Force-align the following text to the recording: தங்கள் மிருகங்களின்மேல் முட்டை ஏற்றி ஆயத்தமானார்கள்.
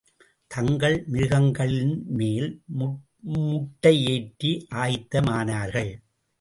தங்கள் 0.51 0.95
மிருகங்களின்மேல் 1.11 2.49
முட்டை 3.33 3.95
ஏற்றி 4.13 4.51
ஆயத்தமானார்கள். 4.75 5.93